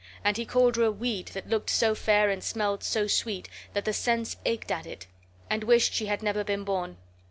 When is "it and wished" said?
4.87-5.93